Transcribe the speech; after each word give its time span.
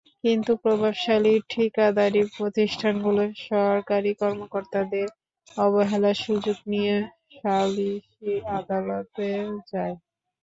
কিন্তু 0.23 0.51
প্রভাবশালী 0.63 1.33
ঠিকাদারি 1.49 2.21
প্রতিষ্ঠানগুলো 2.37 3.21
সরকারি 3.45 4.11
কর্মকর্তাদের 4.21 5.07
অবহেলার 5.57 6.17
সুযোগ 6.25 6.57
নিয়ে 6.71 6.95
সালিসি 7.35 8.29
আদালতে 8.57 9.27
যায়। 9.71 9.95